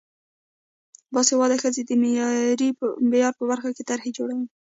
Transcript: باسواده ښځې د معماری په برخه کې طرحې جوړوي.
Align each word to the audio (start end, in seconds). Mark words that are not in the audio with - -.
باسواده 1.13 1.55
ښځې 1.61 1.81
د 1.85 1.91
معماری 2.01 2.69
په 3.37 3.43
برخه 3.51 3.69
کې 3.75 3.83
طرحې 3.89 4.11
جوړوي. 4.17 4.47